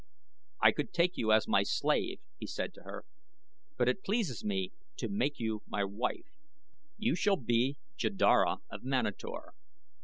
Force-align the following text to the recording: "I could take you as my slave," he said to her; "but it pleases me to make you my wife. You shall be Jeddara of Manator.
"I 0.63 0.71
could 0.71 0.93
take 0.93 1.15
you 1.15 1.31
as 1.31 1.47
my 1.47 1.61
slave," 1.61 2.21
he 2.39 2.47
said 2.47 2.73
to 2.73 2.81
her; 2.81 3.05
"but 3.77 3.87
it 3.87 4.03
pleases 4.03 4.43
me 4.43 4.71
to 4.97 5.07
make 5.07 5.37
you 5.39 5.61
my 5.67 5.83
wife. 5.83 6.25
You 6.97 7.13
shall 7.13 7.37
be 7.37 7.77
Jeddara 7.97 8.61
of 8.71 8.81
Manator. 8.83 9.53